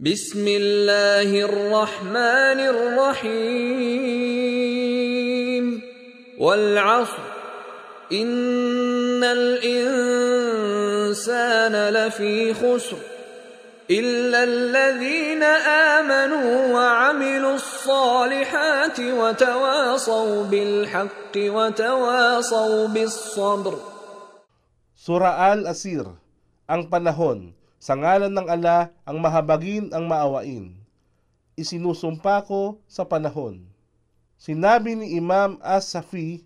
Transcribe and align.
بسم 0.00 0.48
الله 0.48 1.40
الرحمن 1.40 2.60
الرحيم. 2.60 3.32
والعصر. 6.38 7.22
إن 8.12 9.24
الإنسان 9.24 11.88
لفي 11.88 12.54
خسر. 12.54 12.96
إلا 13.90 14.44
الذين 14.44 15.42
آمنوا 15.72 16.74
وعملوا 16.74 17.54
الصالحات 17.54 19.00
وتواصوا 19.00 20.44
بالحق 20.44 21.36
وتواصوا 21.36 22.86
بالصبر. 22.86 23.78
Sura 24.92 25.56
Al-Asir, 25.56 26.04
ang 26.68 26.92
panahon, 26.92 27.56
sa 27.76 27.94
ngalan 27.94 28.32
ng 28.32 28.48
ala 28.48 28.90
ang 29.04 29.20
mahabagin 29.20 29.92
ang 29.92 30.08
maawain. 30.08 30.76
Isinusumpa 31.56 32.44
ko 32.44 32.80
sa 32.88 33.04
panahon. 33.08 33.64
Sinabi 34.36 34.92
ni 34.96 35.16
Imam 35.16 35.56
As-Safi 35.64 36.44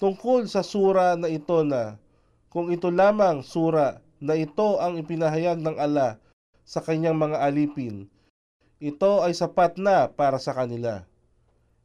tungkol 0.00 0.48
sa 0.48 0.64
sura 0.64 1.16
na 1.16 1.28
ito 1.28 1.60
na 1.64 2.00
kung 2.48 2.72
ito 2.72 2.88
lamang 2.88 3.44
sura 3.44 4.00
na 4.16 4.32
ito 4.32 4.80
ang 4.80 4.96
ipinahayag 4.96 5.60
ng 5.60 5.76
ala 5.76 6.16
sa 6.64 6.80
kanyang 6.80 7.20
mga 7.20 7.36
alipin, 7.44 8.08
ito 8.80 9.20
ay 9.24 9.32
sapat 9.36 9.76
na 9.76 10.08
para 10.08 10.40
sa 10.40 10.56
kanila. 10.56 11.04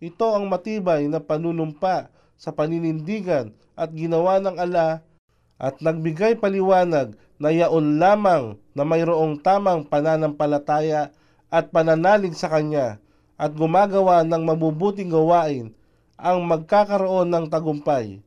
Ito 0.01 0.33
ang 0.33 0.47
matibay 0.47 1.05
na 1.11 1.21
panunumpa 1.21 2.09
sa 2.39 2.49
paninindigan 2.49 3.53
at 3.77 3.93
ginawa 3.93 4.41
ng 4.41 4.57
ala 4.57 5.05
at 5.61 5.77
nagbigay 5.77 6.41
paliwanag 6.41 7.13
na 7.41 7.49
yaon 7.49 7.97
lamang 7.97 8.53
na 8.77 8.85
mayroong 8.85 9.41
tamang 9.41 9.81
pananampalataya 9.81 11.09
at 11.49 11.73
pananalig 11.73 12.37
sa 12.37 12.53
Kanya 12.53 13.01
at 13.33 13.57
gumagawa 13.57 14.21
ng 14.21 14.45
mabubuting 14.45 15.09
gawain 15.09 15.73
ang 16.21 16.45
magkakaroon 16.45 17.33
ng 17.33 17.49
tagumpay. 17.49 18.21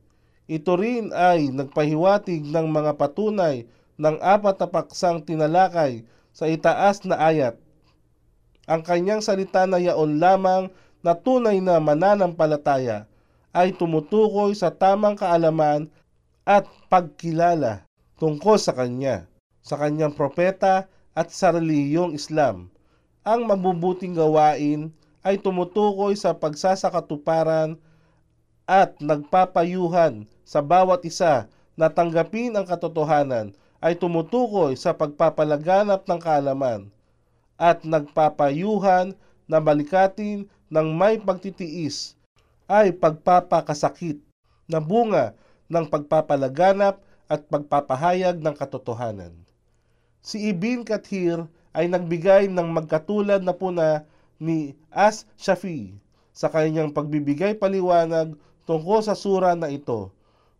Ito 0.51 0.75
rin 0.75 1.15
ay 1.15 1.47
nagpahiwatig 1.47 2.43
ng 2.43 2.67
mga 2.67 2.99
patunay 2.99 3.63
ng 3.95 4.19
apat 4.19 4.59
na 4.59 4.67
paksang 4.67 5.23
tinalakay 5.23 6.03
sa 6.35 6.51
itaas 6.51 7.07
na 7.07 7.15
ayat. 7.15 7.55
Ang 8.67 8.83
kanyang 8.83 9.23
salita 9.23 9.63
na 9.63 9.79
yaon 9.79 10.19
lamang 10.19 10.67
na 10.99 11.15
tunay 11.15 11.63
na 11.63 11.79
mananampalataya 11.79 13.07
ay 13.55 13.71
tumutukoy 13.71 14.51
sa 14.51 14.75
tamang 14.75 15.15
kaalaman 15.15 15.87
at 16.43 16.67
pagkilala 16.91 17.87
tungkol 18.15 18.55
sa 18.55 18.71
kanya, 18.71 19.27
sa 19.59 19.75
kanyang 19.79 20.15
propeta 20.15 20.87
at 21.15 21.31
sa 21.31 21.51
reliyong 21.55 22.15
Islam. 22.15 22.71
Ang 23.25 23.49
mabubuting 23.49 24.13
gawain 24.13 24.93
ay 25.25 25.41
tumutukoy 25.41 26.13
sa 26.13 26.37
pagsasakatuparan 26.37 27.81
at 28.69 28.93
nagpapayuhan 29.01 30.29
sa 30.45 30.61
bawat 30.61 31.01
isa 31.05 31.49
na 31.73 31.89
tanggapin 31.89 32.53
ang 32.53 32.65
katotohanan 32.65 33.51
ay 33.81 33.97
tumutukoy 33.97 34.77
sa 34.77 34.93
pagpapalaganap 34.93 36.05
ng 36.05 36.19
kaalaman 36.21 36.81
at 37.57 37.81
nagpapayuhan 37.81 39.17
na 39.45 39.57
balikatin 39.61 40.45
ng 40.69 40.87
may 40.93 41.21
pagtitiis 41.21 42.17
ay 42.65 42.93
pagpapakasakit 42.93 44.17
na 44.65 44.81
bunga 44.81 45.37
ng 45.69 45.85
pagpapalaganap 45.85 47.01
at 47.25 47.45
pagpapahayag 47.49 48.41
ng 48.41 48.55
katotohanan. 48.57 49.33
Si 50.25 50.49
Ibn 50.49 50.85
Kathir 50.85 51.45
ay 51.75 51.85
nagbigay 51.89 52.49
ng 52.49 52.67
magkatulad 52.71 53.45
na 53.45 53.53
puna 53.53 54.07
ni 54.41 54.73
As 54.89 55.29
Shafi 55.37 55.93
sa 56.35 56.51
kanyang 56.51 56.91
pagbibigay 56.91 57.55
paliwanag 57.55 58.35
tungkol 58.67 59.05
sa 59.05 59.13
sura 59.13 59.53
na 59.53 59.69
ito. 59.69 60.11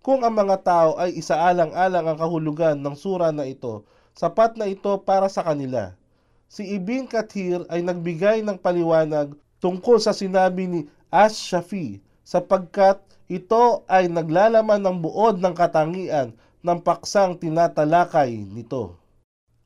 Kung 0.05 0.21
ang 0.21 0.37
mga 0.37 0.61
tao 0.61 0.91
ay 1.01 1.17
isaalang-alang 1.17 2.05
ang 2.05 2.17
kahulugan 2.21 2.77
ng 2.77 2.93
sura 2.93 3.33
na 3.33 3.49
ito, 3.49 3.81
sapat 4.13 4.53
na 4.53 4.69
ito 4.69 5.01
para 5.01 5.25
sa 5.27 5.41
kanila. 5.41 5.97
Si 6.45 6.61
Ibn 6.77 7.09
Kathir 7.09 7.65
ay 7.73 7.81
nagbigay 7.81 8.45
ng 8.45 8.61
paliwanag 8.61 9.33
tungkol 9.57 9.97
sa 9.97 10.13
sinabi 10.13 10.69
ni 10.69 10.81
As 11.09 11.41
Shafi 11.41 11.99
sapagkat 12.21 13.01
ito 13.25 13.81
ay 13.89 14.05
naglalaman 14.05 14.77
ng 14.77 15.01
buod 15.01 15.41
ng 15.41 15.57
katangian 15.57 16.37
ng 16.65 16.81
paksang 16.81 17.37
tinatalakay 17.37 18.33
nito. 18.33 18.97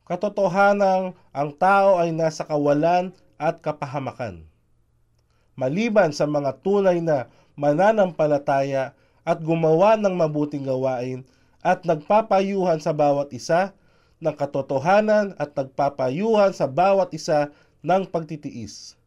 Katotohanang 0.04 1.16
ang 1.32 1.50
tao 1.56 1.96
ay 1.96 2.12
nasa 2.12 2.44
kawalan 2.44 3.16
at 3.40 3.64
kapahamakan. 3.64 4.44
Maliban 5.56 6.12
sa 6.12 6.28
mga 6.28 6.60
tunay 6.60 7.00
na 7.00 7.32
mananampalataya 7.56 8.92
at 9.24 9.40
gumawa 9.40 9.96
ng 9.96 10.12
mabuting 10.12 10.68
gawain 10.68 11.24
at 11.64 11.88
nagpapayuhan 11.88 12.84
sa 12.84 12.92
bawat 12.92 13.32
isa 13.32 13.72
ng 14.20 14.36
katotohanan 14.36 15.40
at 15.40 15.56
nagpapayuhan 15.56 16.52
sa 16.52 16.68
bawat 16.68 17.16
isa 17.16 17.48
ng 17.80 18.04
pagtitiis. 18.12 18.99